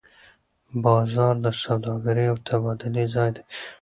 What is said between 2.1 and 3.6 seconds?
او تبادلې ځای دی.